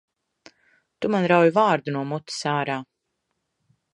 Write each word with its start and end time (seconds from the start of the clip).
Tu 1.05 1.11
man 1.15 1.27
rauj 1.33 1.51
vārdu 1.59 1.95
no 1.97 2.03
mutes 2.13 2.39
ārā! 2.55 2.81